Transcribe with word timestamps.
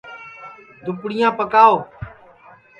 دُپڑِیاں 0.83 1.31
پکاؤ 1.37 1.75